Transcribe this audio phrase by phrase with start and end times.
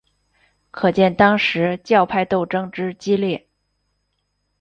[0.71, 3.47] 可见当时教派斗争之激烈。